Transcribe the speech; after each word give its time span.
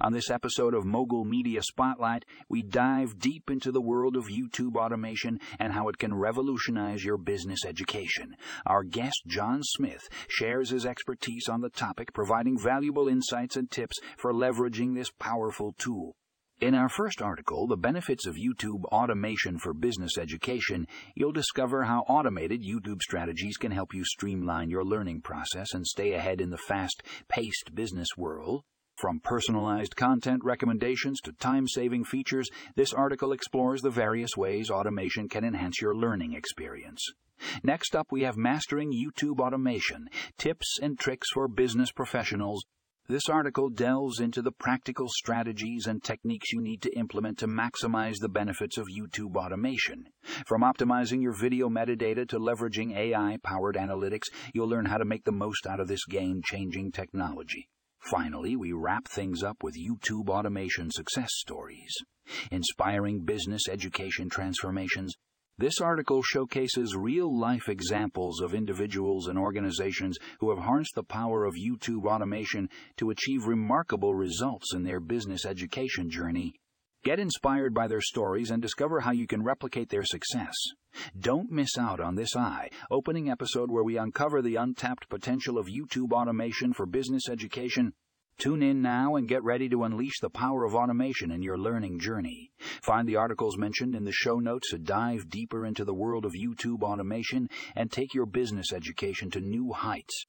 On 0.00 0.12
this 0.12 0.30
episode 0.30 0.74
of 0.74 0.84
Mogul 0.84 1.24
Media 1.24 1.60
Spotlight, 1.60 2.24
we 2.48 2.62
dive 2.62 3.18
deep 3.18 3.50
into 3.50 3.72
the 3.72 3.80
world 3.80 4.16
of 4.16 4.26
YouTube 4.26 4.76
automation 4.76 5.40
and 5.58 5.72
how 5.72 5.88
it 5.88 5.98
can 5.98 6.14
revolutionize 6.14 7.04
your 7.04 7.18
business 7.18 7.64
education. 7.66 8.36
Our 8.64 8.84
guest, 8.84 9.22
John 9.26 9.64
Smith, 9.64 10.08
shares 10.28 10.70
his 10.70 10.86
expertise 10.86 11.48
on 11.48 11.62
the 11.62 11.68
topic, 11.68 12.12
providing 12.12 12.56
valuable 12.56 13.08
insights 13.08 13.56
and 13.56 13.68
tips 13.68 13.98
for 14.16 14.32
leveraging 14.32 14.94
this 14.94 15.10
powerful 15.18 15.74
tool. 15.76 16.14
In 16.60 16.76
our 16.76 16.88
first 16.88 17.20
article, 17.20 17.66
The 17.66 17.76
Benefits 17.76 18.24
of 18.24 18.36
YouTube 18.36 18.84
Automation 18.92 19.58
for 19.58 19.74
Business 19.74 20.16
Education, 20.16 20.86
you'll 21.16 21.32
discover 21.32 21.84
how 21.84 22.04
automated 22.08 22.62
YouTube 22.62 23.02
strategies 23.02 23.56
can 23.56 23.72
help 23.72 23.92
you 23.92 24.04
streamline 24.04 24.70
your 24.70 24.84
learning 24.84 25.22
process 25.22 25.74
and 25.74 25.84
stay 25.84 26.12
ahead 26.12 26.40
in 26.40 26.50
the 26.50 26.56
fast 26.56 27.02
paced 27.28 27.74
business 27.74 28.10
world. 28.16 28.62
From 28.98 29.20
personalized 29.20 29.94
content 29.94 30.42
recommendations 30.42 31.20
to 31.20 31.30
time 31.30 31.68
saving 31.68 32.02
features, 32.02 32.50
this 32.74 32.92
article 32.92 33.30
explores 33.30 33.80
the 33.80 33.90
various 33.90 34.36
ways 34.36 34.72
automation 34.72 35.28
can 35.28 35.44
enhance 35.44 35.80
your 35.80 35.94
learning 35.94 36.32
experience. 36.32 37.12
Next 37.62 37.94
up, 37.94 38.08
we 38.10 38.22
have 38.22 38.36
Mastering 38.36 38.92
YouTube 38.92 39.38
Automation 39.38 40.08
Tips 40.36 40.80
and 40.82 40.98
Tricks 40.98 41.28
for 41.32 41.46
Business 41.46 41.92
Professionals. 41.92 42.64
This 43.06 43.28
article 43.28 43.68
delves 43.70 44.18
into 44.18 44.42
the 44.42 44.50
practical 44.50 45.06
strategies 45.08 45.86
and 45.86 46.02
techniques 46.02 46.52
you 46.52 46.60
need 46.60 46.82
to 46.82 46.98
implement 46.98 47.38
to 47.38 47.46
maximize 47.46 48.16
the 48.18 48.28
benefits 48.28 48.78
of 48.78 48.88
YouTube 48.88 49.36
automation. 49.36 50.06
From 50.44 50.62
optimizing 50.62 51.22
your 51.22 51.38
video 51.38 51.68
metadata 51.68 52.28
to 52.30 52.40
leveraging 52.40 52.96
AI 52.96 53.38
powered 53.44 53.76
analytics, 53.76 54.26
you'll 54.52 54.68
learn 54.68 54.86
how 54.86 54.98
to 54.98 55.04
make 55.04 55.22
the 55.22 55.30
most 55.30 55.68
out 55.68 55.78
of 55.78 55.86
this 55.86 56.04
game 56.04 56.40
changing 56.44 56.90
technology. 56.90 57.68
Finally, 58.00 58.56
we 58.56 58.72
wrap 58.72 59.06
things 59.08 59.42
up 59.42 59.62
with 59.62 59.76
YouTube 59.76 60.28
automation 60.28 60.90
success 60.90 61.28
stories, 61.32 61.94
inspiring 62.50 63.24
business 63.24 63.68
education 63.68 64.30
transformations. 64.30 65.14
This 65.58 65.80
article 65.80 66.22
showcases 66.22 66.94
real 66.94 67.36
life 67.36 67.68
examples 67.68 68.40
of 68.40 68.54
individuals 68.54 69.26
and 69.26 69.36
organizations 69.36 70.16
who 70.38 70.50
have 70.50 70.60
harnessed 70.64 70.94
the 70.94 71.02
power 71.02 71.44
of 71.44 71.56
YouTube 71.56 72.06
automation 72.06 72.68
to 72.96 73.10
achieve 73.10 73.46
remarkable 73.46 74.14
results 74.14 74.72
in 74.72 74.84
their 74.84 75.00
business 75.00 75.44
education 75.44 76.08
journey. 76.08 76.54
Get 77.04 77.20
inspired 77.20 77.72
by 77.72 77.86
their 77.86 78.00
stories 78.00 78.50
and 78.50 78.60
discover 78.60 79.00
how 79.00 79.12
you 79.12 79.28
can 79.28 79.44
replicate 79.44 79.88
their 79.88 80.04
success. 80.04 80.54
Don't 81.16 81.50
miss 81.50 81.78
out 81.78 82.00
on 82.00 82.16
this 82.16 82.34
eye 82.34 82.70
opening 82.90 83.30
episode 83.30 83.70
where 83.70 83.84
we 83.84 83.96
uncover 83.96 84.42
the 84.42 84.56
untapped 84.56 85.08
potential 85.08 85.58
of 85.58 85.68
YouTube 85.68 86.10
automation 86.12 86.72
for 86.72 86.86
business 86.86 87.28
education. 87.30 87.92
Tune 88.36 88.62
in 88.62 88.82
now 88.82 89.14
and 89.14 89.28
get 89.28 89.44
ready 89.44 89.68
to 89.68 89.84
unleash 89.84 90.18
the 90.20 90.30
power 90.30 90.64
of 90.64 90.74
automation 90.74 91.30
in 91.30 91.42
your 91.42 91.56
learning 91.56 92.00
journey. 92.00 92.50
Find 92.82 93.08
the 93.08 93.16
articles 93.16 93.56
mentioned 93.56 93.94
in 93.94 94.04
the 94.04 94.12
show 94.12 94.40
notes 94.40 94.70
to 94.70 94.78
dive 94.78 95.28
deeper 95.28 95.64
into 95.66 95.84
the 95.84 95.94
world 95.94 96.24
of 96.24 96.32
YouTube 96.32 96.82
automation 96.82 97.48
and 97.76 97.90
take 97.90 98.12
your 98.12 98.26
business 98.26 98.72
education 98.72 99.30
to 99.30 99.40
new 99.40 99.72
heights. 99.72 100.26